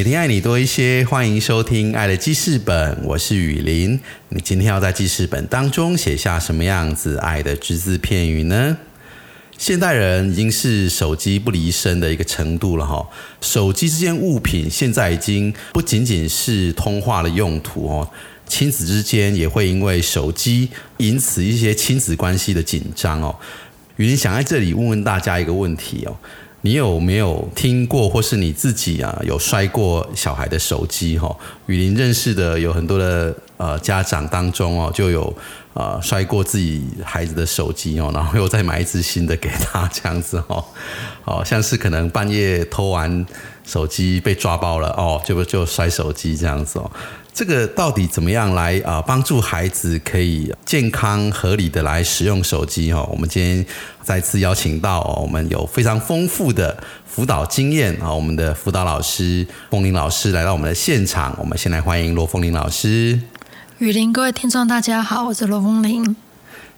[0.00, 4.00] 每天爱你多一些，欢迎收听《爱的记事本》，我是雨林。
[4.30, 8.78] 你今天要在记事本当中写下什么样子爱的只字片语呢？
[9.58, 13.06] 现代人已经是手机不离身的一个程度了哈。
[13.42, 18.10] 手机这件物品现在已经不仅仅是通话的用途哦，
[18.46, 23.36] 亲子之间也会因为手机引起一些亲子关系的紧张哦。
[23.96, 26.16] 雨林想在这里问问大家一个问题哦。
[26.62, 31.18] 你有没有听过，或是你自己啊有摔过小孩的手机？
[31.18, 31.34] 哈，
[31.66, 35.34] 雨林认识的有很多的呃家长当中哦，就有
[35.72, 40.62] 呃摔过自己孩子的手机哦，然后又再买一只新的给他这样子哦，
[41.24, 43.24] 哦，像是可能半夜偷完
[43.64, 46.90] 手机被抓包了哦，就就摔手机这样子哦。
[47.40, 52.92] 这个到底怎么样来啊帮助孩子可以健康合理的来使用手机？
[52.92, 53.64] 哈，我们今天
[54.02, 61.34] 再次邀请到我们有非常丰富的辅导经验啊，我们的辅导老师风林老师来到我们的现场。
[61.38, 63.18] 我们先来欢迎罗凤林老师。
[63.78, 66.14] 雨林，各位听众大家好，我是罗凤林。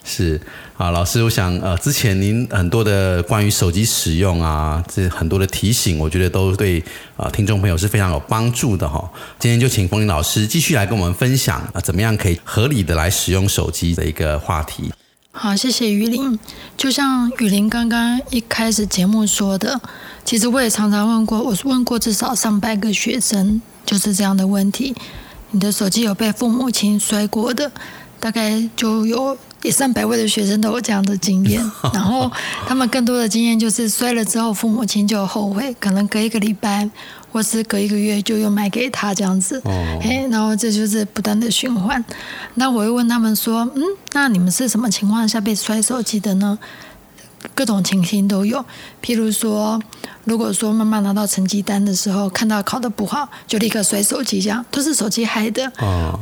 [0.04, 0.40] 是
[0.76, 6.82] 啊，老师，我想呃，之前您很多的关于手机使用啊，这很多的提醒，我觉得都对
[7.16, 9.08] 啊听众朋友是非常有帮助的哈。
[9.38, 14.92] 今天就请风铃老师继续来跟我们分享啊，怎么样可以合理的来使用手机的一个话题。
[15.30, 16.36] 好，谢谢雨林。
[16.76, 19.80] 就像雨林刚刚一开始节目说的，
[20.24, 24.94] 其实我也常常问过，我问过至少上百个学生，就是这样的问题：
[25.52, 27.70] 你的手机有被父母亲摔过的？
[28.18, 29.38] 大概就有。
[29.62, 31.62] 也上百位的学生都有这样的经验，
[31.94, 32.30] 然后
[32.66, 36.88] 他们更多的经验就是摔了之后，父母亲就后悔，可能隔一个礼拜
[37.30, 42.04] 或是隔一个月就又买给他这样子，哎，然后这就是不断的循环。
[42.54, 43.82] 那我会问他们说，嗯，
[44.12, 46.58] 那你们是什么情况下被摔手机的呢？
[47.54, 48.64] 各种情形都有，
[49.02, 49.80] 譬如说，
[50.24, 55.72] 如果说妈妈拿到成绩单的时候，看到考得不好，就立刻摔手机，这样都是手机害的，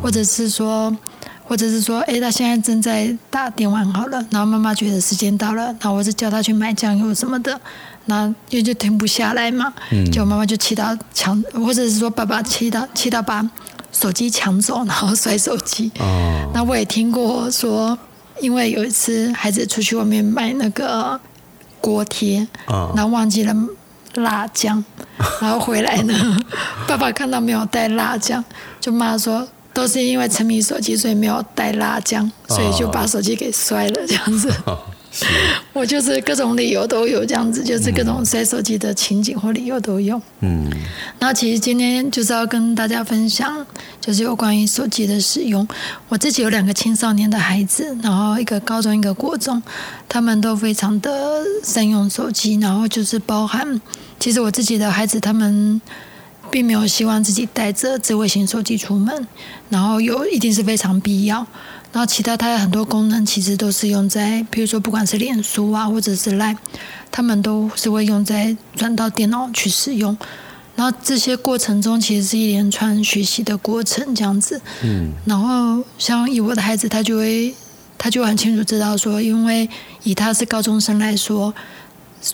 [0.02, 0.94] 或者是说。
[1.50, 7.60] 或者是说，哎，他现在正在打电玩好了，然后妈妈觉得时间到了，然后我就叫他去买酱油什么的，
[8.04, 9.72] 那因为就停不下来嘛，
[10.12, 13.44] 就妈妈就气到抢，或者是说爸爸气到气到把
[13.90, 15.90] 手机抢走， 然后摔手机。
[15.98, 17.98] 哦，那我也听过说，
[18.40, 21.20] 因为有一次孩子出去外面买那个
[21.80, 22.46] 锅贴，
[22.94, 23.52] 然后忘记了
[24.14, 24.84] 辣酱，
[25.42, 26.14] 然后回来呢，
[26.86, 28.44] 爸爸看到没有带辣酱，
[28.80, 29.48] 就骂说。
[29.72, 34.52] 都是因为沉迷手机，所以没有带辣酱，所以就把手机给摔了这样子。
[35.72, 40.22] 我就是各种理由都有这样子，就是各种摔手机的情景或理由都有。
[40.38, 40.70] 嗯，
[41.18, 43.66] 那其实今天就是要跟大家分享，
[44.00, 45.66] 就是有关于手机的使用。
[46.08, 49.60] 我自己有两个青少年的孩子，然后一个高中，一个国中，
[50.08, 53.80] 他们都非常的善用手机，然后就是包含，
[54.20, 55.80] 其实我自己的孩子他们。
[56.50, 59.26] 并没有希望自己带着智慧型手机出门，
[59.68, 61.46] 然后有一定是非常必要。
[61.92, 66.56] 然后其他它的很多功能其实都是用在，比如说不管是脸书啊，或者是 Line，
[67.10, 70.16] 他们都是会用在转到电脑去使用。
[70.76, 74.60] 然后这些过程中其实是一连串学习的过程，这样子。
[74.84, 75.10] 嗯。
[75.26, 77.52] 然后像以我的孩子，他就会
[77.98, 79.68] 他就很清楚知道说，因为
[80.04, 81.52] 以他是高中生来说，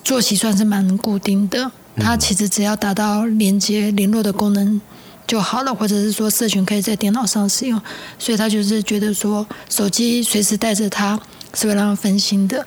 [0.05, 1.73] 作息算是蛮固定的。
[1.99, 4.81] 它其实只要达到连接联络的功能
[5.27, 7.81] 就好了，或者是说社群可以在电脑上使用，
[8.19, 11.19] 所以他就是觉得说手机随时带着它
[11.55, 12.65] 是会让他分心的。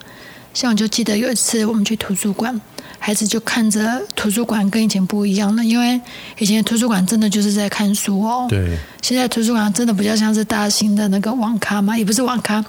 [0.53, 2.59] 像我就记得有一次我们去图书馆，
[2.97, 6.01] 孩子就看着图书馆跟以前不一样了，因为
[6.39, 12.65] 以前图书馆真的就是在看书哦，对，现在图书馆真的比较像是大型的那个网咖嘛，也不是网咖。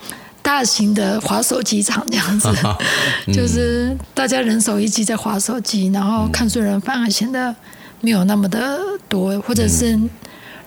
[0.50, 2.48] 大型的滑手机场这样子，
[3.32, 7.54] 就是大家人手一机在滑手机，然后看书人反而显得
[8.00, 9.96] 没有那么的多，或者是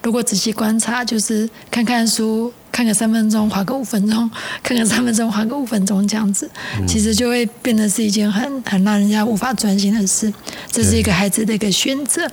[0.01, 4.31] 如果仔细观察，就是看看书，看个三分钟，滑个五分钟，
[4.63, 6.49] 看个三分钟，滑个五分钟这样子，
[6.87, 10.33] 其实就会变得是一件很很让人家无法专心的事。
[10.71, 12.25] 这是一个孩子的一个选择。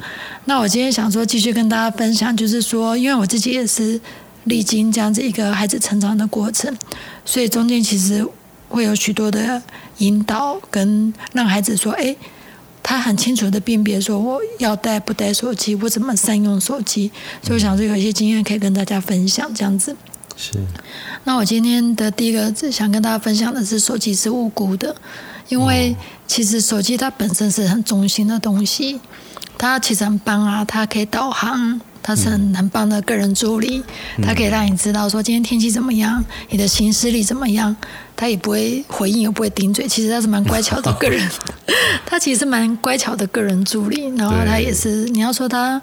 [0.45, 4.01] 那我今天想说，继续跟大家分享，就是说，因为我自己也是。
[4.45, 6.75] 历经这样子一个孩子成长的过程，
[7.25, 8.27] 所以中间其实
[8.69, 9.63] 会有许多的
[9.99, 12.17] 引导，跟让孩子说：“哎，
[12.83, 17.11] 他很清楚的辨别说我要带不带手机，我怎么善用手机。
[17.43, 19.97] 所以我想说有一些经验可以跟大家分享，这样子。
[20.37, 20.53] 是，
[21.25, 24.97] 那我今天的第一个想跟大家分享的是，手机是无辜的，
[25.49, 25.95] 因为
[26.27, 28.99] 其实手机它本身是很中心的东西，
[29.59, 33.83] 它其实很棒啊，它可以导航，它是很很棒的个人助理，
[34.23, 37.75] 他可以让你知道说今天天气怎么样，你的行事力怎么样，
[38.17, 41.31] 他也不会回应，也不会顶嘴，其实他是蛮乖巧的个人，
[42.07, 45.81] 他其实蛮乖巧的个人助理，然后他也是你要说他。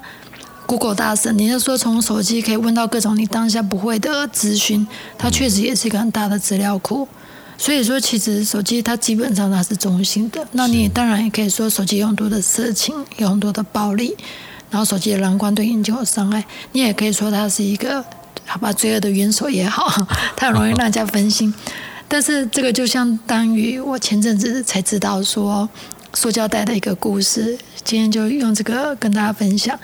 [0.69, 4.85] Google 大神，你要说从手机可以问到各种你当下不会的资讯，
[5.17, 7.07] 它确实也是一个很大的资料库。
[7.57, 10.45] 所以说，其实手机它基本上它是中性的。
[10.51, 14.13] 那你当然也可以说手机有很多的色情，有很多的暴力，
[14.69, 16.43] 然后手机的蓝光对眼睛有伤害。
[16.71, 18.03] 你也可以说它是一个
[18.45, 19.87] 好吧，罪恶的元首也好，
[20.35, 21.53] 它很容易让人家分心。
[22.07, 25.67] 但是这个就相当于我前阵子才知道说
[26.13, 29.77] 塑胶袋的一个故事，今天就用这个跟大家分享。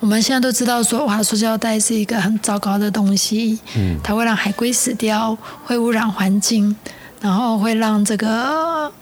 [0.00, 6.74] 我们现在都知道说，哇，塑胶袋是一个很糟糕的东西，嗯，它会让海龟死掉，会污染环境，
[7.20, 8.92] 然后会让这个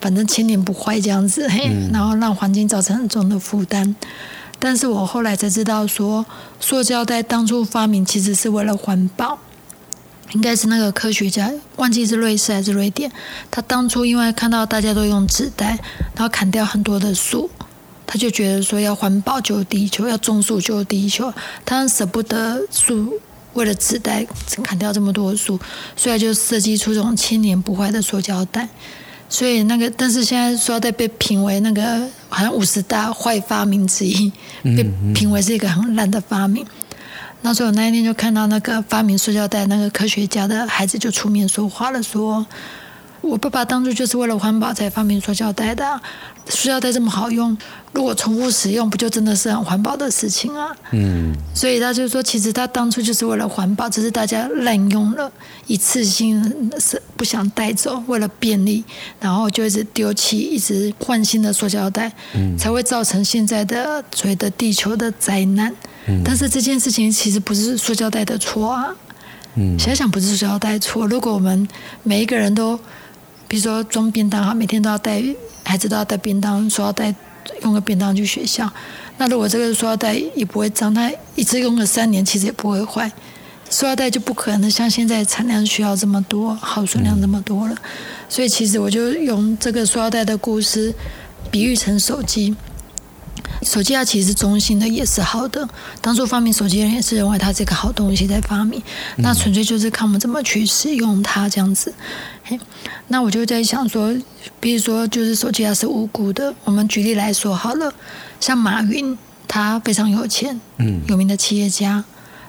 [0.00, 3.94] 反正千年不坏这样子，嘿，然后让环境造成很重的负担。
[4.68, 6.26] 但是我后来才知道说，
[6.58, 9.38] 塑胶袋当初发明其实是为了环保，
[10.32, 13.08] 应该是那个科学家忘记是瑞士还是瑞典，
[13.48, 15.78] 他当初因为看到大家都用纸袋，
[16.16, 17.48] 然后砍掉很多的树。
[18.08, 21.32] 他就觉得说要环保救地球，要种树救地球，
[21.64, 23.20] 他舍不得树，
[23.54, 24.26] 为了纸袋
[24.64, 25.60] 砍掉这么多树，
[25.94, 28.68] 所以就设计出这种千年不坏的塑胶袋。
[29.28, 34.32] 所以那个，但是现在塑料袋被评为那个好像五十大坏发明之一，
[34.62, 34.84] 被
[35.14, 36.64] 评为是一个很烂的发明。
[37.42, 42.46] 那时候我那一天就看到那个发明塑胶袋那个科学家的孩子就出面说话了，说。
[43.20, 46.00] 我爸爸当初就是为了环保才发明塑胶袋的，
[46.48, 47.56] 塑胶袋这么好用，
[47.92, 50.68] 如果重复使用，不就真的是很环保的事情啊？
[50.92, 55.30] 嗯，所以他就说，其实他当初就是为了环保，只是大家滥用了，
[55.66, 58.84] 一次性是不想带走，为了便利，
[59.18, 65.74] 然后就一直丢弃，一直换新的塑胶袋，嗯，才会造成现在的所谓的地球的灾难。
[66.06, 68.94] 嗯，但是这件事情其实不是塑胶袋的错啊。
[69.58, 71.66] 嗯，想想不是塑胶袋错，如果我们
[72.02, 72.78] 每一个人都
[73.48, 75.22] 比如说装便当哈，每天都要带
[75.64, 77.14] 孩子都要带便当，说要带
[77.62, 78.70] 用个便当去学校。
[79.18, 83.10] 那如果这个塑料袋也不会脏，它一次用个三年，其实也不会坏。
[83.68, 87.74] 塑料袋就不可能像现在产量需要这么多，耗损量这么多了。
[88.28, 90.94] 所以其实我就用这个塑料袋的故事
[91.50, 92.54] 比喻成手机。
[93.62, 95.68] 手机它其实中性的，也是好的。
[96.00, 98.82] 当初发明手机的人也是认为它是一个好东西在发明，
[99.16, 101.92] 那纯粹就是看我们怎么去使用它这样子。
[102.44, 102.58] 嘿，
[103.08, 104.14] 那我就在想说，
[104.60, 106.54] 比如说就是手机它是无辜的。
[106.64, 107.92] 我们举例来说好了，
[108.40, 109.16] 像马云，
[109.48, 112.04] 他非常有钱，嗯，有名的企业家。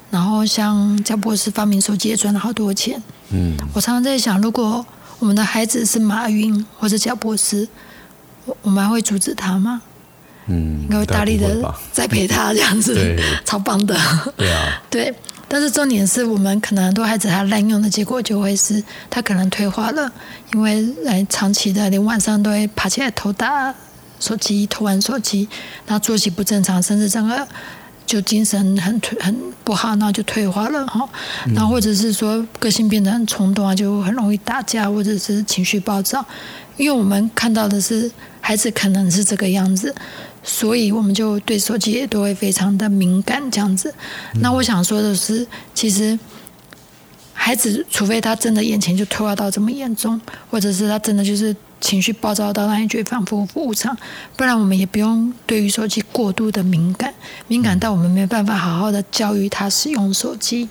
[0.09, 3.01] 然后像贾博士发明手机也赚了好多钱，
[3.31, 3.55] 嗯。
[3.73, 4.85] 我常常在想，如果
[5.19, 7.67] 我们的孩子是马云或者贾博士，
[8.45, 9.81] 我我们还会阻止他吗？
[10.47, 13.15] 嗯，应该会大力的栽培他这样子，
[13.45, 13.95] 超棒的。
[14.35, 15.13] 对啊， 对。
[15.49, 20.11] 但是重点是我们可能很多孩子他滥用的结果就会是他可能退化了，
[20.53, 23.73] 因为来长期的连晚上都会爬起来偷打
[24.19, 25.47] 手机、偷玩手机，
[25.85, 27.47] 然后作息不正常，甚至整个
[28.05, 29.33] 就精神很退很
[29.63, 31.07] 不好，然后就退化了哈。
[31.55, 36.25] 然后或者是说个性变得很冲动啊，就很容易打架，或者是情绪暴躁。
[36.75, 39.95] 因为我们看到的是孩子可能是这个样子。
[40.49, 43.93] 所以我们就对手机也都会非常的敏感，这样子。
[44.35, 46.17] 那我想说的是，其实
[47.33, 53.95] 孩子除非他真的眼前就退化到这么严重，或者是他真的就是情绪暴躁到让你觉得反复无常，
[54.37, 57.13] 不然我们也不用对于手机过度的敏感，
[57.49, 60.69] 敏感到我们没办法好好的教育他使用手机。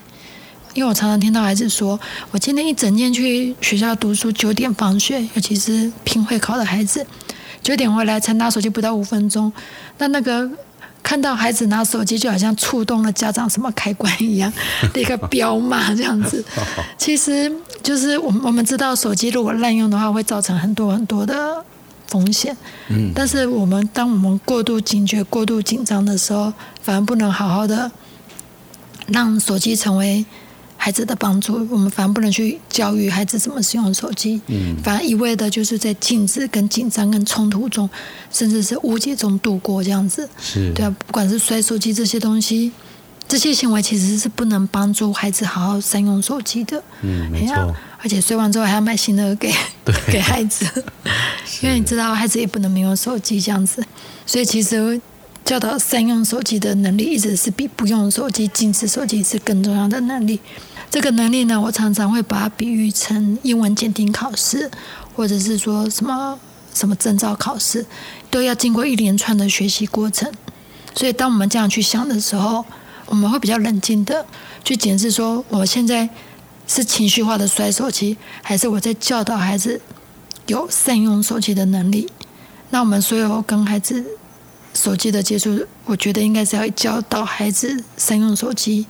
[0.73, 2.01] 因为我常常听到孩子说
[2.33, 7.07] ：“我今天一整天去学校读书，九点放学，尤其是拼会考的孩子。”
[7.67, 9.53] 九点回来才拿手机不到五分钟，
[9.99, 10.49] 那那个
[11.03, 14.53] 看到孩子拿手机就好像触动了家长什么开关一样，
[14.95, 16.45] 一个彪骂这样子。
[16.97, 21.65] 其实就是我们我们知道手机如果滥用的话会造成很多很多的
[22.07, 22.57] 风险。
[22.89, 23.11] 嗯。
[23.13, 27.91] 但是我们当我们过度警觉、过度紧张的时候，反而不能好好的
[29.09, 30.25] 让手机成为。
[30.87, 37.91] 孩子的帮助，我们反而不能去教育孩子怎么使用手机，嗯，反而一味的就是在禁止、跟紧张、跟冲突中，
[38.31, 40.29] 甚至是误解中度过这样子。
[40.41, 42.71] 是，对啊，不管是摔手机这些东西，
[43.27, 46.81] 这些行为其实是不能帮助孩子好好善用手机的。
[47.03, 47.75] 嗯，没错。
[48.01, 49.53] 而且摔完之后还要买新的给
[50.07, 50.65] 给孩子，
[51.63, 53.85] 因为你知道孩子也不能没有手机这样子，
[54.25, 55.01] 所以其实
[55.45, 60.39] 教导善用手机的能力，一直是比不用手机、禁止手机是更重要的能力。
[60.91, 64.71] 这个能力呢，我常常会把它比喻成英文检定考试，
[65.15, 66.39] 或者是说什么
[66.73, 67.85] 什么证照考试，
[68.31, 70.33] 都要经过一连串的学习过程。
[70.95, 72.65] 所以，当我们这样去想的时候，
[73.07, 74.25] 我们会比较冷静的
[74.65, 76.09] 去检视说，我现在。
[76.69, 79.81] 是情绪化的摔手机，还是我在教导孩子
[80.49, 82.11] 有善用手机的能力？
[82.71, 84.05] 那我们所有跟孩子
[84.75, 88.85] 手机的接触，我觉得应该是要教导孩子善用手机。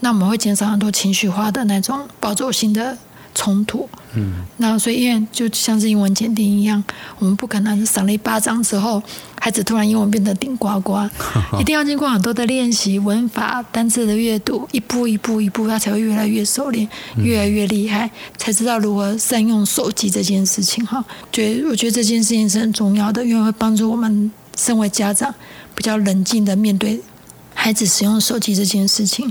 [0.00, 2.96] 那我们会减少很多情绪化的那种暴走性的。
[3.38, 6.82] 冲突，嗯，那所以因为就像是英文检定一样，
[7.18, 9.02] 我们不可能赏了一巴掌之后，
[9.38, 11.06] 孩子突然英文变得顶呱呱，
[11.60, 16.88] 一定要经过很多的练习，文法、单词的阅读，一步一步一步，他才会越来越熟练，
[17.18, 20.82] 越来越厉害，才知道如何善用手机这件事情。
[20.86, 25.34] 哈，觉我觉得这件事情是很重要的，因为会帮助我们身为家长
[25.74, 26.98] 比较冷静的面对
[27.52, 29.30] 孩子使用手机这件事情。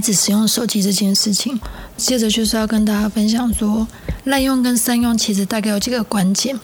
[0.00, 1.60] 孩子使用手机这件事情。
[1.94, 3.86] 接着就是要跟大家分享说，
[4.24, 6.58] 滥用跟善用其实大概有几个关键。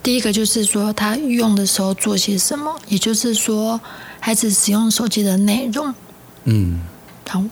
[0.00, 3.80] 第一个就是说他用的时候做些什么，也就是说
[4.20, 5.92] 孩子使用手机的内容。
[6.44, 6.78] 嗯，
[7.28, 7.42] 好。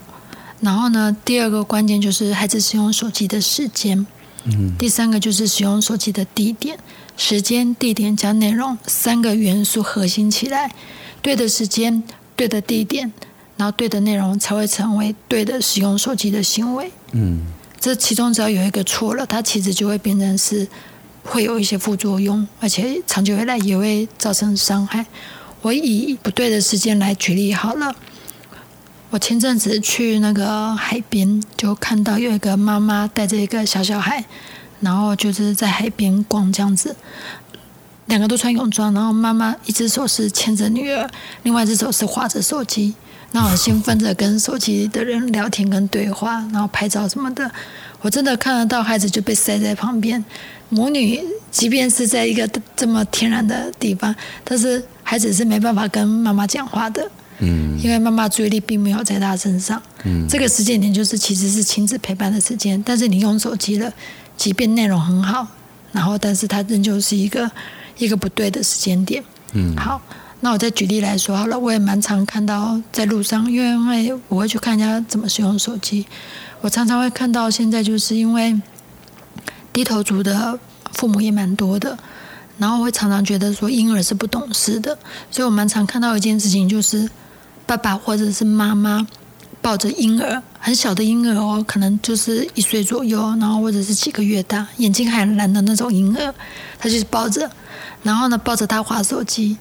[0.60, 4.06] 然后呢，第二个关键就是孩子使用手机的时间。
[4.44, 6.78] 嗯，第三个就是使用手机的地点，
[7.16, 10.72] 时间、地点加内容三个元素核心起来，
[11.20, 12.04] 对的时间、
[12.36, 13.12] 对的地点，
[13.56, 16.90] 然后对的内容，才会成为对的使用手机的行为。
[17.12, 17.40] 嗯，
[17.80, 20.66] 这其中只要有一个错了，它其实就会变成是
[21.24, 25.04] 会有一些副作用，而且长久以来也会造成伤害。
[25.62, 27.94] 我以不对的时间来举例好了。
[29.10, 34.24] 我前阵子去那个海边，就看到有一个妈妈带着一个小小孩，
[34.80, 36.94] 然后就是在海边逛这样子。
[38.06, 41.08] 两个都穿泳装，然后妈妈一只手是牵着女儿，
[41.44, 42.94] 另外一只手是划着手机，
[43.32, 47.50] 那很兴奋着跟手机的人聊天跟对话，然后拍照什么的。
[48.00, 50.24] 我真的看得到孩子就被塞在旁边，
[50.68, 54.14] 母女即便是在一个这么天然的地方，
[54.44, 57.10] 但是孩子是没办法跟妈妈讲话的。
[57.38, 59.82] 嗯，因为妈妈注意力并没有在他身上。
[60.04, 63.92] 嗯，这个时间点就是其实是亲子陪伴的时间，但是你用手机了，
[64.38, 65.46] 即便内容很好，
[65.92, 67.50] 然后但是它仍旧是一个
[67.98, 69.22] 一个不对的时间点。
[69.52, 70.00] 嗯，好，
[70.40, 76.06] 那我再举例来说好了，我也蛮常看到在路上，因为我会去看人家怎么使用手机，
[76.60, 78.60] 我常常会看到现在就是因为
[79.72, 80.58] 低头族的
[80.92, 81.98] 父母也蛮多的。
[82.58, 84.96] 然后会常常觉得说婴儿是不懂事的，
[85.30, 87.06] 所以我蛮常看到一件事情，就是
[87.66, 89.06] 爸爸或者是妈妈
[89.60, 96.34] 抱着婴儿，很小的婴儿哦，可能就是一岁左右，然后或者是几个月大，眼睛还蓝的那种婴儿，
[96.78, 97.50] 他就是抱着，
[98.02, 99.58] 然后呢抱着他划手机。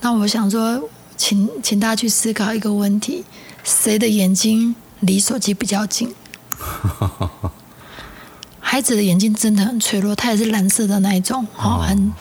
[0.00, 3.24] 那我想说，请请大家去思考一个问题：
[3.64, 6.14] 谁的眼睛离手机比较近？
[8.60, 12.12] 孩子的眼睛真的很脆弱，他也是蓝色的那一种，哦，很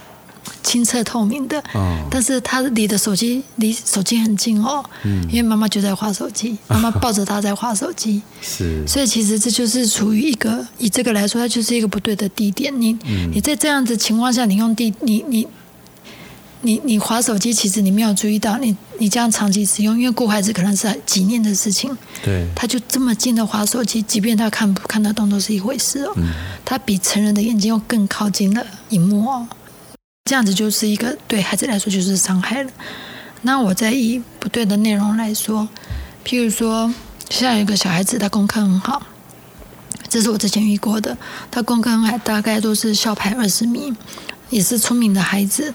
[0.64, 1.60] 清澈透明的。
[1.74, 12.74] 哦，但是他离的手机离手机很近哦，嗯，因为妈妈就在划手机， 妈妈抱着他在划手机，是，所以其实这就是处于一个以这个来说，它就是一个不对的地点。
[12.82, 12.98] 你
[13.34, 15.48] 你在这样子情况下，你用地你你。
[16.62, 26.12] 你你划手机，其实你没有注意到，你你这样长期使用，因为顾孩子可能是几年的事情，对，他就这么近的划手机，即便他看不看得懂都是一回事哦。
[26.16, 26.30] 嗯，
[26.66, 29.48] 他比成人的眼睛又更靠近了荧幕哦，
[30.26, 32.72] 这样子就是一个对孩子来说就是伤害了。
[33.44, 35.68] 那我再以不对的内容来说，
[36.26, 36.92] 譬如说，
[37.30, 39.04] 现在有一个小孩子，他功课很好，
[40.10, 41.16] 这是我之前遇过的，
[41.52, 43.96] 他功课很好，大概都是校排二十名，
[44.50, 45.72] 也是聪明的孩子。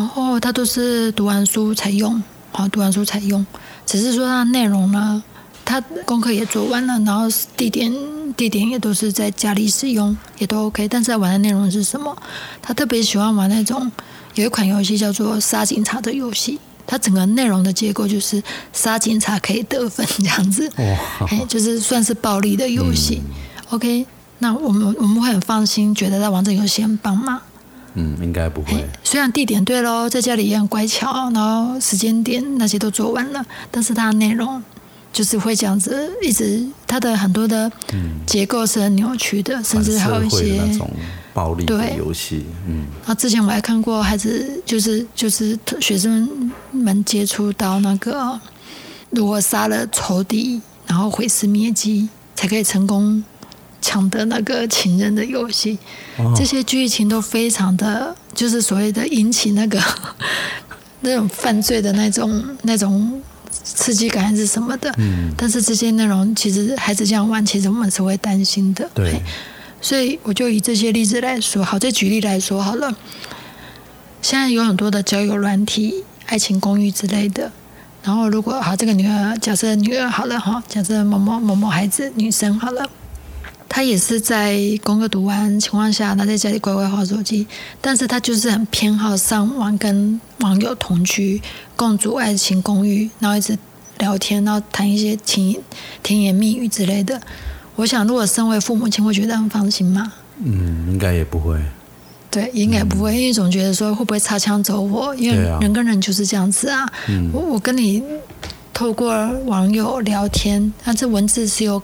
[0.00, 3.44] 然后他都是读完书才用，好读完书才用。
[3.84, 5.22] 只是说他内容呢，
[5.62, 7.92] 他功课也做完了，然后地点
[8.34, 10.88] 地点也都是在家里使用，也都 OK。
[10.88, 12.16] 但是玩的内容是什么？
[12.62, 13.92] 他特别喜欢玩那种
[14.36, 23.20] 有一款游戏叫做杀警察的游戏，它整个内容的结构就是杀警察可以得分这样子，哇，哎，就是算是暴力的游戏。
[23.68, 24.06] OK，
[24.38, 27.42] 那我们我们会很放心，觉得在玩这个游戏很棒吗？
[27.94, 28.84] 嗯，应该不会。
[29.02, 34.62] 虽然地点对喽，在家里也很乖巧，然后时间点那些都做完了，但是它的内容
[35.12, 37.70] 就是会这样子，一直它的很多的
[38.26, 40.88] 结构是很扭曲的，甚至还有一些那种
[41.34, 42.44] 暴力的游戏。
[42.68, 48.38] 嗯，那之前我还看过孩子，就是就是学生们接触到那个，
[49.10, 53.22] 如果杀了仇敌，然后毁尸灭迹，才可以成功
[53.80, 55.78] 抢得那个情人的游戏。
[56.18, 59.80] 哦这些剧情都非常的，就是所谓的引起那个
[61.00, 64.92] 那种犯罪的那种那种刺激感还是什么的。
[64.98, 68.88] 嗯，但是这些内容其实孩子这样玩，其实我们是会担心的。
[68.94, 69.20] 对
[69.82, 72.94] 所以我就以这些例子来说，好，再举例来说好了。
[74.20, 77.50] 现在有很多的交友软体、爱情公寓之类的。
[78.02, 82.86] 然后如果好，这个女儿假设女儿好了哈，假设某某某某孩子女生好了，
[83.72, 87.46] 她也是在功课读完情况下，他在家里乖乖划手机，
[87.80, 91.40] 但是他就是很偏好上网跟网友同居，
[91.76, 93.56] 共住爱情公寓，然后一直
[93.98, 95.56] 聊天，然后谈一些情
[96.02, 97.18] 甜言蜜语之类的。
[97.76, 100.12] 我想，如果身为父母亲，会觉得很放心吗？
[100.42, 101.56] 嗯，应该也不会。
[102.28, 105.14] 对，应该不会，因为总觉得说会不会擦枪走火？
[105.14, 106.84] 因为人跟人就是这样子啊。
[107.08, 108.02] 嗯我我跟你
[108.74, 109.12] 透过
[109.46, 111.80] 网友聊天，但这文字是有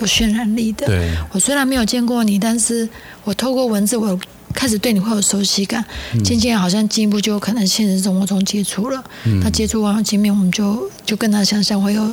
[0.00, 0.86] 有渲染力的。
[1.32, 2.88] 我虽然没有见过你，但是
[3.24, 4.18] 我透过文字，我
[4.54, 5.84] 开始对你会有熟悉感，
[6.24, 9.02] 渐渐好像进一步就可能现实生活中接触了。
[9.24, 12.12] 嗯那接触网友见面，我们就就跟他想象会有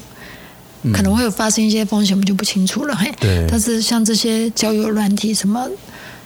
[0.93, 2.95] 可能会有发生一些风险，我们就不清楚了。
[2.95, 3.11] 嘿，
[3.49, 5.67] 但是像这些交友软体什么，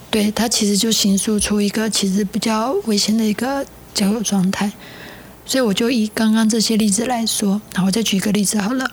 [0.09, 4.71] 对它其实就形塑出一个其实比较危险的一个交友状态。
[5.45, 8.89] 所以我就以刚刚这些例子来说，然后我再举一个例子好了。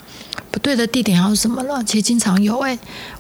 [0.50, 1.84] 不对的地点还有什么了？
[1.84, 2.76] 其实经常有哎、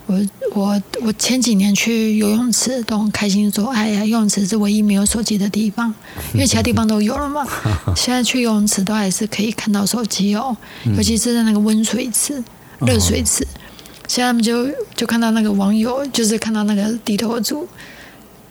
[0.06, 0.18] 我
[0.54, 5.92] 我我前几年去游泳池都很开心说，哎呀，游泳池是唯一没有手机的地方，
[6.32, 7.46] 因为其他地方都有了嘛。
[7.94, 10.56] 现在去游泳池都还是可以看到手机哦，
[10.96, 12.42] 尤其是在那个温水池、
[12.80, 13.46] 热水池。
[14.08, 17.68] 现在他们就就看到那个网友，就是看到那个低头族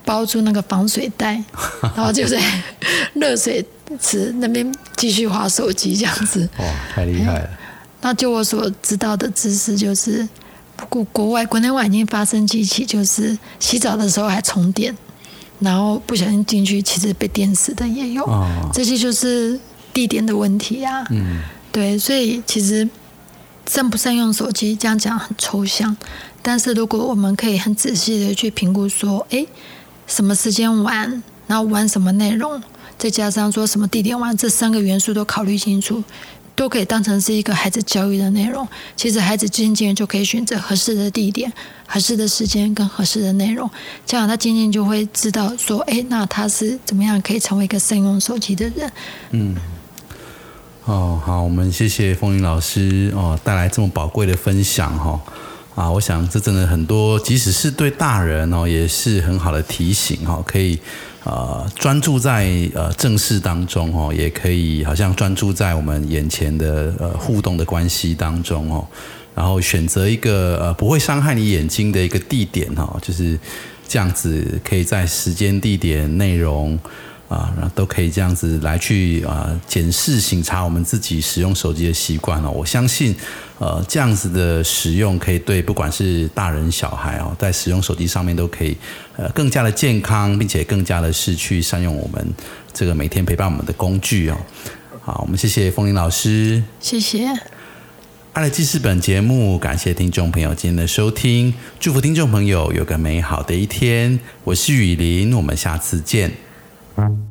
[0.08, 1.44] 包住那个防水袋，
[1.94, 2.42] 然后就在
[3.16, 3.64] 热水
[4.00, 6.48] 池那边继续划手机这样子。
[6.60, 6.66] 哇，
[6.96, 7.50] 太厉害了！
[8.00, 10.26] 那就我所知道的知识，就是
[10.88, 14.96] 国国外国内外已经发生几起，就是洗澡的时候还充电，
[15.60, 18.24] 然后不小心进去，其实被电死的也有。
[18.24, 19.60] 哦这些就是
[19.94, 21.04] 地点的问题啊。
[21.10, 21.42] 嗯，
[21.74, 22.88] 对，所以其实
[23.68, 25.98] 善不善用手机，这样讲很抽象。
[26.42, 29.46] 但是如果我们可以很仔细的去评估，说，诶，
[30.08, 32.60] 什么时间玩，然后玩什么内容，
[32.98, 36.04] 再加上说什么地点玩，这三个元素都考虑清楚，
[36.56, 38.68] 都可以当成是一个孩子教育的内容。
[38.96, 41.52] 其实孩子渐渐就可以选择合适的地点、
[41.86, 43.70] 合适的时间跟合适的内容，
[44.06, 48.92] 这样他渐渐就会知道说，诶，那他是怎么样可以成为一个善用手机的人。
[49.32, 49.56] 嗯
[50.86, 55.22] 哦，好，我们谢谢风云老师哦，带来这么宝贵的分享哈、
[55.78, 60.80] 啊，我想这真的很多，即使是对大人哦，也是很好的提醒哈、可以
[61.24, 68.88] 呃专注在呃正事当中哦，也可以好像专注在我们眼前的呃互动的关系当中哦，
[69.36, 73.38] 然后选择一个呃不会伤害你眼睛的一个地点哈、就是
[73.88, 76.80] 这样子，可以在时间、地点、内容。
[77.28, 82.50] 啊，然后都可以这样子来去啊检视、审查我们自己使用手机的习惯哦。
[82.50, 83.14] 我相信，
[83.60, 88.78] 呃，这样子的使用可以对不管是大人小孩哦，在使用手机上面都可以
[89.18, 92.26] 呃更加的健康，并且更加的是去善用我们
[92.74, 94.38] 这个每天陪伴我们的工具哦。
[95.02, 96.64] 好，我们谢谢风铃老师。
[96.80, 97.28] 谢谢。
[98.34, 104.20] 爱的记事本节目，感谢听众朋友今天的收听，祝福听众朋友有个美好的一天。
[104.44, 106.47] 我是雨林，我们下次见。
[106.98, 107.27] Mm-hmm.